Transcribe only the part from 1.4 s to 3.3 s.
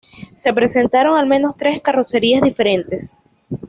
tres carrocerías diferentes.